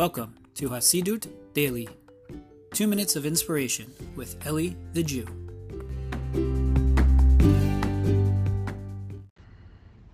Welcome 0.00 0.34
to 0.54 0.70
Hasidut 0.70 1.28
Daily, 1.52 1.86
two 2.72 2.86
minutes 2.86 3.16
of 3.16 3.26
inspiration 3.26 3.92
with 4.16 4.34
Eli 4.46 4.70
the 4.94 5.02
Jew. 5.02 5.26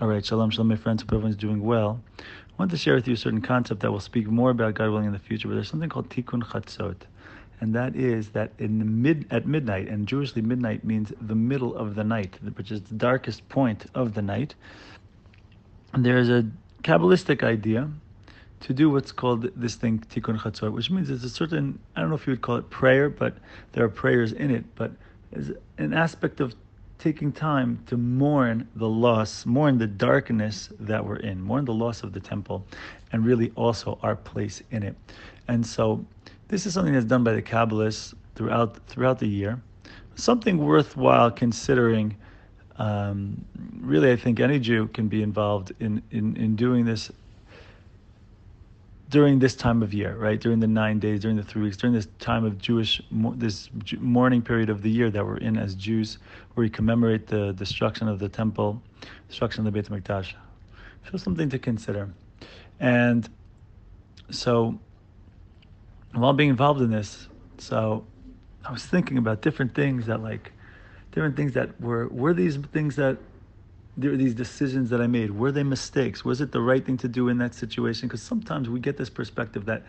All 0.00 0.08
right, 0.08 0.26
shalom, 0.26 0.50
shalom, 0.50 0.66
my 0.66 0.74
friends. 0.74 1.02
Hope 1.02 1.12
everyone's 1.12 1.36
doing 1.36 1.62
well. 1.62 2.00
I 2.18 2.22
want 2.58 2.72
to 2.72 2.76
share 2.76 2.96
with 2.96 3.06
you 3.06 3.14
a 3.14 3.16
certain 3.16 3.40
concept 3.40 3.82
that 3.82 3.92
we'll 3.92 4.00
speak 4.00 4.26
more 4.26 4.50
about, 4.50 4.74
God 4.74 4.90
willing, 4.90 5.06
in 5.06 5.12
the 5.12 5.18
future. 5.20 5.46
But 5.46 5.54
there's 5.54 5.70
something 5.70 5.88
called 5.88 6.10
Tikkun 6.10 6.42
Chatzot, 6.42 7.02
and 7.60 7.72
that 7.76 7.94
is 7.94 8.30
that 8.30 8.50
in 8.58 8.80
the 8.80 8.84
mid 8.84 9.28
at 9.30 9.46
midnight, 9.46 9.86
and 9.86 10.08
Jewishly 10.08 10.42
midnight 10.42 10.82
means 10.82 11.12
the 11.20 11.36
middle 11.36 11.76
of 11.76 11.94
the 11.94 12.02
night, 12.02 12.36
which 12.56 12.72
is 12.72 12.82
the 12.82 12.96
darkest 12.96 13.48
point 13.48 13.86
of 13.94 14.14
the 14.14 14.22
night. 14.22 14.56
And 15.92 16.04
there 16.04 16.18
is 16.18 16.28
a 16.28 16.44
kabbalistic 16.82 17.44
idea 17.44 17.88
to 18.60 18.74
do 18.74 18.90
what's 18.90 19.12
called 19.12 19.50
this 19.54 19.76
thing 19.76 19.98
tikkun 20.10 20.38
chatzot, 20.38 20.72
which 20.72 20.90
means 20.90 21.10
it's 21.10 21.24
a 21.24 21.30
certain 21.30 21.78
I 21.94 22.00
don't 22.00 22.10
know 22.10 22.16
if 22.16 22.26
you 22.26 22.32
would 22.32 22.42
call 22.42 22.56
it 22.56 22.68
prayer, 22.70 23.08
but 23.08 23.36
there 23.72 23.84
are 23.84 23.88
prayers 23.88 24.32
in 24.32 24.50
it, 24.50 24.64
but 24.74 24.92
is 25.32 25.52
an 25.76 25.92
aspect 25.92 26.40
of 26.40 26.54
taking 26.98 27.30
time 27.30 27.78
to 27.86 27.96
mourn 27.96 28.66
the 28.74 28.88
loss, 28.88 29.46
mourn 29.46 29.78
the 29.78 29.86
darkness 29.86 30.68
that 30.80 31.04
we're 31.04 31.16
in, 31.16 31.40
mourn 31.40 31.64
the 31.64 31.72
loss 31.72 32.02
of 32.02 32.12
the 32.12 32.20
temple, 32.20 32.66
and 33.12 33.24
really 33.24 33.52
also 33.54 33.98
our 34.02 34.16
place 34.16 34.62
in 34.70 34.82
it. 34.82 34.96
And 35.46 35.64
so, 35.64 36.04
this 36.48 36.66
is 36.66 36.74
something 36.74 36.94
that's 36.94 37.06
done 37.06 37.24
by 37.24 37.32
the 37.32 37.42
Kabbalists 37.42 38.14
throughout 38.34 38.78
throughout 38.86 39.18
the 39.18 39.28
year. 39.28 39.60
Something 40.16 40.58
worthwhile 40.58 41.30
considering. 41.30 42.16
Um, 42.76 43.44
really, 43.80 44.12
I 44.12 44.16
think 44.16 44.38
any 44.38 44.60
Jew 44.60 44.86
can 44.88 45.08
be 45.08 45.20
involved 45.20 45.72
in, 45.80 46.00
in, 46.12 46.36
in 46.36 46.54
doing 46.54 46.84
this 46.84 47.10
during 49.08 49.38
this 49.38 49.54
time 49.54 49.82
of 49.82 49.94
year, 49.94 50.16
right? 50.16 50.38
During 50.38 50.60
the 50.60 50.66
nine 50.66 50.98
days, 50.98 51.20
during 51.20 51.36
the 51.36 51.42
three 51.42 51.62
weeks, 51.62 51.76
during 51.76 51.94
this 51.94 52.08
time 52.18 52.44
of 52.44 52.58
Jewish, 52.58 53.00
this 53.10 53.70
mourning 53.98 54.42
period 54.42 54.68
of 54.68 54.82
the 54.82 54.90
year 54.90 55.10
that 55.10 55.24
we're 55.24 55.38
in 55.38 55.56
as 55.56 55.74
Jews, 55.74 56.18
where 56.54 56.62
we 56.62 56.70
commemorate 56.70 57.26
the 57.26 57.52
destruction 57.52 58.06
of 58.06 58.18
the 58.18 58.28
temple, 58.28 58.82
destruction 59.28 59.66
of 59.66 59.72
the 59.72 59.82
Beit 59.82 59.90
HaMikdash. 59.90 60.34
So 61.10 61.16
something 61.16 61.48
to 61.48 61.58
consider. 61.58 62.10
And 62.80 63.28
so, 64.30 64.78
while 66.12 66.34
being 66.34 66.50
involved 66.50 66.82
in 66.82 66.90
this, 66.90 67.28
so 67.56 68.04
I 68.64 68.72
was 68.72 68.84
thinking 68.84 69.16
about 69.16 69.40
different 69.40 69.74
things 69.74 70.06
that 70.06 70.22
like, 70.22 70.52
different 71.12 71.34
things 71.34 71.54
that 71.54 71.80
were, 71.80 72.08
were 72.08 72.34
these 72.34 72.56
things 72.56 72.96
that 72.96 73.16
these 73.98 74.34
decisions 74.34 74.90
that 74.90 75.00
I 75.00 75.06
made. 75.06 75.30
Were 75.32 75.50
they 75.50 75.64
mistakes? 75.64 76.24
Was 76.24 76.40
it 76.40 76.52
the 76.52 76.60
right 76.60 76.84
thing 76.84 76.96
to 76.98 77.08
do 77.08 77.28
in 77.28 77.38
that 77.38 77.54
situation? 77.54 78.08
Because 78.08 78.22
sometimes 78.22 78.68
we 78.68 78.80
get 78.80 78.96
this 78.96 79.10
perspective 79.10 79.64
that 79.66 79.82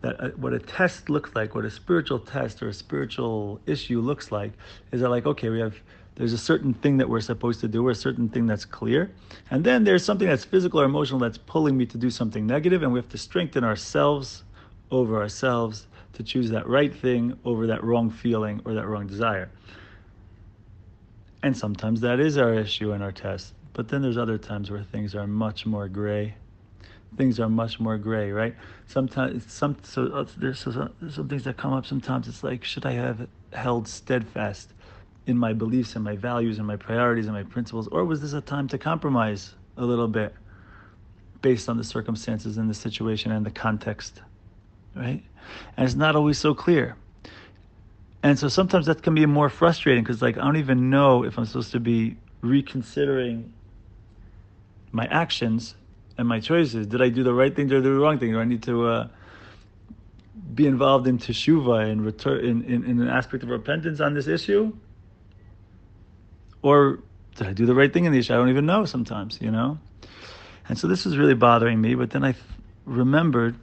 that 0.00 0.20
uh, 0.20 0.28
what 0.30 0.52
a 0.52 0.58
test 0.58 1.08
looks 1.08 1.30
like, 1.36 1.54
what 1.54 1.64
a 1.64 1.70
spiritual 1.70 2.18
test 2.18 2.60
or 2.60 2.68
a 2.68 2.74
spiritual 2.74 3.60
issue 3.66 4.00
looks 4.00 4.32
like, 4.32 4.52
is 4.90 5.00
that 5.00 5.08
like 5.08 5.26
okay, 5.26 5.48
we 5.48 5.60
have 5.60 5.76
there's 6.16 6.32
a 6.32 6.38
certain 6.38 6.74
thing 6.74 6.98
that 6.98 7.08
we're 7.08 7.20
supposed 7.20 7.60
to 7.60 7.68
do, 7.68 7.86
or 7.86 7.90
a 7.90 7.94
certain 7.94 8.28
thing 8.28 8.46
that's 8.46 8.64
clear, 8.64 9.12
and 9.50 9.64
then 9.64 9.84
there's 9.84 10.04
something 10.04 10.28
that's 10.28 10.44
physical 10.44 10.80
or 10.80 10.84
emotional 10.84 11.20
that's 11.20 11.38
pulling 11.38 11.76
me 11.76 11.86
to 11.86 11.96
do 11.96 12.10
something 12.10 12.46
negative, 12.46 12.82
and 12.82 12.92
we 12.92 12.98
have 12.98 13.08
to 13.10 13.18
strengthen 13.18 13.64
ourselves 13.64 14.42
over 14.90 15.16
ourselves 15.16 15.86
to 16.12 16.22
choose 16.22 16.50
that 16.50 16.66
right 16.68 16.94
thing 16.94 17.38
over 17.44 17.66
that 17.66 17.82
wrong 17.82 18.10
feeling 18.10 18.60
or 18.64 18.74
that 18.74 18.86
wrong 18.86 19.06
desire. 19.06 19.50
And 21.42 21.56
sometimes 21.56 22.00
that 22.02 22.20
is 22.20 22.38
our 22.38 22.54
issue 22.54 22.92
in 22.92 23.02
our 23.02 23.12
test. 23.12 23.54
But 23.72 23.88
then 23.88 24.02
there's 24.02 24.18
other 24.18 24.38
times 24.38 24.70
where 24.70 24.82
things 24.82 25.14
are 25.14 25.26
much 25.26 25.66
more 25.66 25.88
gray. 25.88 26.34
Things 27.16 27.40
are 27.40 27.48
much 27.48 27.80
more 27.80 27.98
gray, 27.98 28.30
right? 28.30 28.54
Sometimes, 28.86 29.50
some 29.52 29.76
so 29.82 30.06
uh, 30.06 30.24
there's 30.36 30.60
some, 30.60 30.92
some 31.10 31.28
things 31.28 31.44
that 31.44 31.56
come 31.56 31.72
up. 31.72 31.84
Sometimes 31.84 32.28
it's 32.28 32.42
like, 32.42 32.64
should 32.64 32.86
I 32.86 32.92
have 32.92 33.28
held 33.52 33.88
steadfast 33.88 34.72
in 35.26 35.36
my 35.36 35.52
beliefs 35.52 35.94
and 35.94 36.04
my 36.04 36.16
values 36.16 36.58
and 36.58 36.66
my 36.66 36.76
priorities 36.76 37.26
and 37.26 37.34
my 37.34 37.42
principles, 37.42 37.86
or 37.88 38.04
was 38.04 38.20
this 38.20 38.32
a 38.32 38.40
time 38.40 38.66
to 38.68 38.78
compromise 38.78 39.54
a 39.76 39.84
little 39.84 40.08
bit 40.08 40.34
based 41.42 41.68
on 41.68 41.76
the 41.76 41.84
circumstances 41.84 42.56
and 42.56 42.68
the 42.68 42.74
situation 42.74 43.32
and 43.32 43.44
the 43.44 43.50
context, 43.50 44.22
right? 44.94 45.22
And 45.76 45.84
it's 45.86 45.94
not 45.94 46.16
always 46.16 46.38
so 46.38 46.54
clear. 46.54 46.96
And 48.22 48.38
so 48.38 48.48
sometimes 48.48 48.86
that 48.86 49.02
can 49.02 49.14
be 49.14 49.26
more 49.26 49.48
frustrating 49.48 50.04
because, 50.04 50.22
like, 50.22 50.38
I 50.38 50.42
don't 50.42 50.56
even 50.56 50.90
know 50.90 51.24
if 51.24 51.38
I'm 51.38 51.44
supposed 51.44 51.72
to 51.72 51.80
be 51.80 52.16
reconsidering 52.40 53.52
my 54.92 55.06
actions 55.06 55.74
and 56.18 56.28
my 56.28 56.38
choices. 56.38 56.86
Did 56.86 57.02
I 57.02 57.08
do 57.08 57.24
the 57.24 57.34
right 57.34 57.54
thing? 57.54 57.66
Do 57.66 57.80
the 57.80 57.90
wrong 57.92 58.18
thing? 58.18 58.32
Do 58.32 58.40
I 58.40 58.44
need 58.44 58.62
to 58.64 58.86
uh, 58.86 59.08
be 60.54 60.66
involved 60.66 61.08
in 61.08 61.18
teshuva 61.18 61.90
and 61.90 62.04
return 62.04 62.44
in, 62.44 62.62
in, 62.64 62.84
in 62.84 63.00
an 63.00 63.08
aspect 63.08 63.42
of 63.42 63.48
repentance 63.48 64.00
on 64.00 64.14
this 64.14 64.28
issue? 64.28 64.72
Or 66.62 67.00
did 67.34 67.48
I 67.48 67.52
do 67.52 67.66
the 67.66 67.74
right 67.74 67.92
thing 67.92 68.04
in 68.04 68.12
the 68.12 68.18
issue? 68.18 68.34
I 68.34 68.36
don't 68.36 68.50
even 68.50 68.66
know 68.66 68.84
sometimes, 68.84 69.38
you 69.40 69.50
know? 69.50 69.78
And 70.68 70.78
so 70.78 70.86
this 70.86 71.04
was 71.04 71.18
really 71.18 71.34
bothering 71.34 71.80
me. 71.80 71.96
But 71.96 72.10
then 72.10 72.24
I 72.24 72.34
remembered 72.84 73.56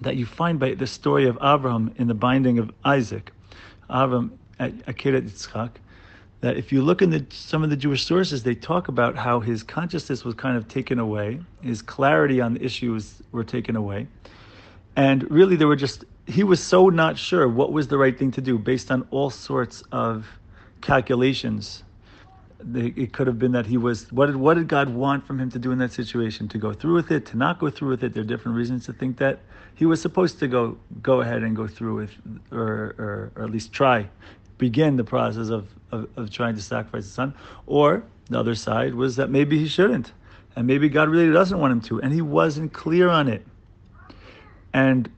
that 0.00 0.16
you 0.16 0.24
find 0.24 0.58
by 0.58 0.74
the 0.74 0.86
story 0.86 1.26
of 1.26 1.36
Abraham 1.42 1.92
in 1.96 2.08
the 2.08 2.14
binding 2.14 2.58
of 2.58 2.72
Isaac 2.84 3.32
Avram 3.90 4.30
at 4.58 4.74
Akedat 4.86 5.22
Yitzchak, 5.22 5.70
that 6.40 6.56
if 6.56 6.72
you 6.72 6.82
look 6.82 7.02
in 7.02 7.10
the, 7.10 7.26
some 7.30 7.62
of 7.62 7.70
the 7.70 7.76
Jewish 7.76 8.04
sources, 8.04 8.42
they 8.42 8.54
talk 8.54 8.88
about 8.88 9.16
how 9.16 9.40
his 9.40 9.62
consciousness 9.62 10.24
was 10.24 10.34
kind 10.34 10.56
of 10.56 10.68
taken 10.68 10.98
away, 10.98 11.40
his 11.60 11.82
clarity 11.82 12.40
on 12.40 12.54
the 12.54 12.64
issues 12.64 13.22
were 13.32 13.44
taken 13.44 13.76
away, 13.76 14.06
and 14.96 15.30
really 15.30 15.56
there 15.56 15.68
were 15.68 15.76
just 15.76 16.04
he 16.26 16.44
was 16.44 16.62
so 16.62 16.88
not 16.88 17.18
sure 17.18 17.48
what 17.48 17.72
was 17.72 17.88
the 17.88 17.98
right 17.98 18.16
thing 18.16 18.30
to 18.30 18.40
do 18.40 18.58
based 18.58 18.90
on 18.90 19.06
all 19.10 19.30
sorts 19.30 19.82
of 19.90 20.26
calculations. 20.80 21.82
It 22.74 23.12
could 23.12 23.26
have 23.26 23.38
been 23.38 23.52
that 23.52 23.66
he 23.66 23.76
was 23.76 24.10
what 24.12 24.26
did 24.26 24.36
what 24.36 24.54
did 24.54 24.68
God 24.68 24.88
want 24.90 25.26
from 25.26 25.40
him 25.40 25.50
to 25.50 25.58
do 25.58 25.72
in 25.72 25.78
that 25.78 25.92
situation? 25.92 26.48
To 26.48 26.58
go 26.58 26.72
through 26.72 26.94
with 26.94 27.10
it, 27.10 27.26
to 27.26 27.36
not 27.36 27.58
go 27.58 27.70
through 27.70 27.88
with 27.88 28.04
it. 28.04 28.12
There 28.12 28.22
are 28.22 28.26
different 28.26 28.56
reasons 28.56 28.84
to 28.86 28.92
think 28.92 29.16
that 29.18 29.40
he 29.74 29.86
was 29.86 30.00
supposed 30.00 30.38
to 30.40 30.48
go 30.48 30.76
go 31.02 31.22
ahead 31.22 31.42
and 31.42 31.56
go 31.56 31.66
through 31.66 31.96
with, 31.96 32.10
or, 32.52 32.94
or, 32.98 33.32
or 33.34 33.44
at 33.44 33.50
least 33.50 33.72
try, 33.72 34.08
begin 34.58 34.96
the 34.96 35.04
process 35.04 35.48
of, 35.48 35.68
of, 35.90 36.06
of 36.16 36.30
trying 36.30 36.54
to 36.54 36.60
sacrifice 36.60 37.04
his 37.04 37.12
son. 37.12 37.34
Or 37.66 38.04
the 38.28 38.38
other 38.38 38.54
side 38.54 38.94
was 38.94 39.16
that 39.16 39.30
maybe 39.30 39.58
he 39.58 39.66
shouldn't, 39.66 40.12
and 40.54 40.66
maybe 40.66 40.88
God 40.88 41.08
really 41.08 41.32
doesn't 41.32 41.58
want 41.58 41.72
him 41.72 41.80
to, 41.82 42.02
and 42.02 42.12
he 42.12 42.20
wasn't 42.20 42.74
clear 42.74 43.08
on 43.08 43.26
it. 43.28 43.46
And 44.74 45.10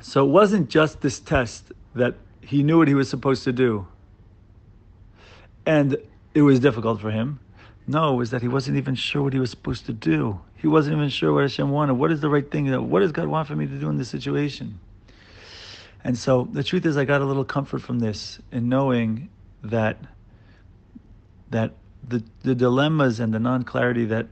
so 0.00 0.24
it 0.24 0.30
wasn't 0.30 0.70
just 0.70 1.02
this 1.02 1.20
test 1.20 1.72
that 1.94 2.14
he 2.40 2.62
knew 2.62 2.78
what 2.78 2.88
he 2.88 2.94
was 2.94 3.10
supposed 3.10 3.44
to 3.44 3.52
do, 3.52 3.86
and 5.66 5.96
it 6.34 6.42
was 6.42 6.60
difficult 6.60 7.00
for 7.00 7.10
him. 7.10 7.40
No, 7.88 8.14
it 8.14 8.16
was 8.16 8.30
that 8.30 8.42
he 8.42 8.48
wasn't 8.48 8.78
even 8.78 8.94
sure 8.94 9.22
what 9.22 9.32
he 9.32 9.38
was 9.38 9.50
supposed 9.50 9.86
to 9.86 9.92
do. 9.92 10.40
He 10.56 10.66
wasn't 10.66 10.96
even 10.96 11.08
sure 11.08 11.32
what 11.32 11.42
Hashem 11.42 11.70
wanted. 11.70 11.94
What 11.94 12.10
is 12.10 12.20
the 12.20 12.28
right 12.28 12.48
thing? 12.50 12.72
What 12.88 13.00
does 13.00 13.12
God 13.12 13.28
want 13.28 13.46
for 13.46 13.54
me 13.54 13.66
to 13.66 13.78
do 13.78 13.88
in 13.88 13.98
this 13.98 14.08
situation? 14.08 14.80
And 16.02 16.16
so 16.16 16.48
the 16.52 16.64
truth 16.64 16.86
is, 16.86 16.96
I 16.96 17.04
got 17.04 17.20
a 17.20 17.24
little 17.24 17.44
comfort 17.44 17.82
from 17.82 17.98
this 17.98 18.38
in 18.52 18.68
knowing 18.68 19.28
that 19.62 19.98
that 21.50 21.72
the 22.08 22.22
the 22.42 22.54
dilemmas 22.54 23.20
and 23.20 23.32
the 23.32 23.38
non 23.38 23.62
clarity 23.62 24.04
that 24.06 24.26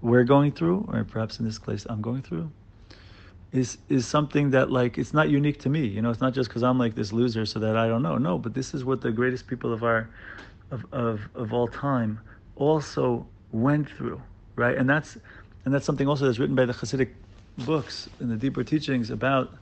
we're 0.00 0.24
going 0.24 0.52
through, 0.52 0.86
or 0.92 1.04
perhaps 1.04 1.38
in 1.38 1.46
this 1.46 1.58
case 1.58 1.86
I'm 1.88 2.02
going 2.02 2.22
through, 2.22 2.50
is 3.54 3.78
is 3.88 4.06
something 4.06 4.50
that 4.50 4.70
like 4.70 4.98
it's 4.98 5.14
not 5.14 5.30
unique 5.30 5.60
to 5.60 5.70
me. 5.70 5.86
You 5.86 6.02
know, 6.02 6.10
it's 6.10 6.20
not 6.20 6.34
just 6.34 6.50
because 6.50 6.62
I'm 6.62 6.78
like 6.78 6.94
this 6.94 7.12
loser, 7.12 7.46
so 7.46 7.58
that 7.60 7.76
I 7.76 7.88
don't 7.88 8.02
know. 8.02 8.18
No, 8.18 8.36
but 8.36 8.52
this 8.52 8.74
is 8.74 8.84
what 8.84 9.00
the 9.00 9.10
greatest 9.10 9.46
people 9.46 9.72
of 9.72 9.82
our 9.82 10.10
of 10.70 10.84
of, 10.92 11.20
of 11.34 11.52
all 11.54 11.68
time 11.68 12.20
also 12.56 13.26
went 13.52 13.88
through 13.88 14.20
right? 14.56 14.76
And 14.76 14.88
that's 14.88 15.16
and 15.64 15.72
that's 15.72 15.84
something 15.84 16.08
also 16.08 16.26
that's 16.26 16.38
written 16.38 16.54
by 16.54 16.66
the 16.66 16.72
Hasidic 16.72 17.10
books 17.58 18.08
and 18.20 18.30
the 18.30 18.36
deeper 18.36 18.64
teachings 18.64 19.10
about 19.10 19.52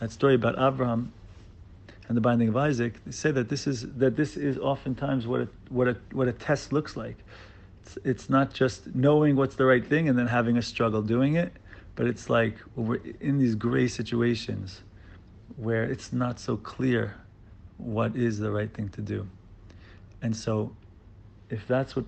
that 0.00 0.12
story 0.12 0.34
about 0.34 0.54
Abraham 0.58 1.12
and 2.08 2.16
the 2.16 2.20
binding 2.20 2.48
of 2.48 2.56
Isaac. 2.56 2.94
They 3.04 3.12
say 3.12 3.30
that 3.32 3.48
this 3.48 3.66
is 3.66 3.86
that 3.94 4.16
this 4.16 4.36
is 4.36 4.58
oftentimes 4.58 5.26
what 5.26 5.42
a, 5.42 5.48
what 5.70 5.88
a 5.88 5.96
what 6.12 6.28
a 6.28 6.32
test 6.32 6.72
looks 6.72 6.96
like. 6.96 7.16
It's, 7.82 7.98
it's 8.04 8.30
not 8.30 8.52
just 8.52 8.94
knowing 8.94 9.36
what's 9.36 9.56
the 9.56 9.64
right 9.64 9.84
thing 9.84 10.08
and 10.08 10.18
then 10.18 10.26
having 10.26 10.56
a 10.56 10.62
struggle 10.62 11.02
doing 11.02 11.36
it, 11.36 11.52
but 11.98 12.06
it's 12.06 12.30
like 12.30 12.54
we're 12.76 13.00
in 13.20 13.38
these 13.38 13.56
gray 13.56 13.88
situations 13.88 14.82
where 15.56 15.82
it's 15.82 16.12
not 16.12 16.38
so 16.38 16.56
clear 16.56 17.16
what 17.76 18.14
is 18.14 18.38
the 18.38 18.52
right 18.52 18.72
thing 18.72 18.88
to 18.90 19.00
do. 19.00 19.26
And 20.22 20.36
so 20.36 20.76
if 21.50 21.66
that's 21.66 21.96
what 21.96 22.04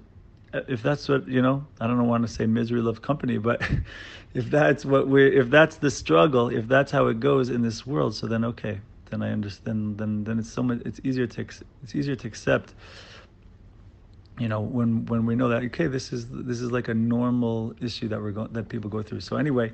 if 0.52 0.80
that's 0.82 1.08
what 1.08 1.26
you 1.28 1.40
know 1.42 1.64
i 1.80 1.86
don't 1.86 2.08
want 2.08 2.26
to 2.26 2.32
say 2.32 2.44
misery 2.44 2.80
love 2.80 3.00
company 3.00 3.38
but 3.38 3.62
if 4.34 4.50
that's 4.50 4.84
what 4.84 5.06
we're 5.06 5.32
if 5.32 5.48
that's 5.48 5.76
the 5.76 5.90
struggle 5.90 6.48
if 6.48 6.66
that's 6.66 6.90
how 6.90 7.06
it 7.06 7.20
goes 7.20 7.50
in 7.50 7.62
this 7.62 7.86
world 7.86 8.12
so 8.12 8.26
then 8.26 8.44
okay 8.44 8.80
then 9.10 9.22
i 9.22 9.30
understand 9.30 9.96
then 9.96 10.24
then 10.24 10.40
it's 10.40 10.50
so 10.50 10.60
much 10.60 10.82
it's 10.84 11.00
easier 11.04 11.24
to 11.24 11.40
it's 11.84 11.94
easier 11.94 12.16
to 12.16 12.26
accept 12.26 12.74
you 14.40 14.48
know 14.48 14.60
when 14.60 15.06
when 15.06 15.26
we 15.26 15.36
know 15.36 15.48
that 15.48 15.62
okay 15.62 15.86
this 15.86 16.12
is 16.12 16.26
this 16.30 16.60
is 16.60 16.72
like 16.72 16.88
a 16.88 16.94
normal 16.94 17.74
issue 17.80 18.08
that 18.08 18.20
we're 18.20 18.32
going 18.32 18.52
that 18.52 18.68
people 18.68 18.90
go 18.90 19.02
through. 19.02 19.20
So 19.20 19.36
anyway 19.36 19.72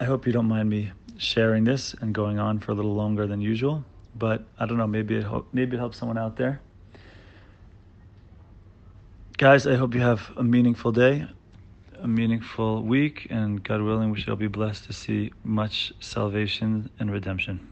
i 0.00 0.04
hope 0.04 0.26
you 0.26 0.32
don't 0.32 0.48
mind 0.48 0.68
me 0.68 0.90
sharing 1.16 1.64
this 1.64 1.94
and 2.00 2.12
going 2.12 2.38
on 2.40 2.58
for 2.58 2.72
a 2.72 2.74
little 2.74 2.94
longer 2.94 3.26
than 3.26 3.40
usual 3.40 3.84
but 4.16 4.44
i 4.58 4.66
don't 4.66 4.78
know 4.78 4.86
maybe 4.86 5.16
it 5.16 5.22
ho- 5.22 5.46
maybe 5.52 5.76
it 5.76 5.78
helps 5.78 5.96
someone 5.98 6.18
out 6.18 6.36
there. 6.36 6.60
Guys 9.38 9.66
i 9.66 9.76
hope 9.76 9.94
you 9.94 10.00
have 10.00 10.30
a 10.36 10.42
meaningful 10.42 10.92
day 10.92 11.26
a 12.00 12.08
meaningful 12.08 12.82
week 12.82 13.28
and 13.30 13.62
god 13.62 13.80
willing 13.80 14.10
we 14.10 14.20
shall 14.20 14.36
be 14.36 14.48
blessed 14.48 14.84
to 14.84 14.92
see 14.92 15.32
much 15.44 15.92
salvation 16.00 16.90
and 16.98 17.12
redemption 17.12 17.71